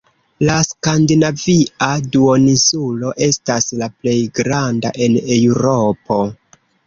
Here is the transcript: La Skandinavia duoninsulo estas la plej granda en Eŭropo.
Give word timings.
La 0.49 0.53
Skandinavia 0.67 1.89
duoninsulo 2.15 3.11
estas 3.27 3.69
la 3.83 3.91
plej 3.99 4.17
granda 4.41 4.93
en 5.09 5.19
Eŭropo. 5.39 6.19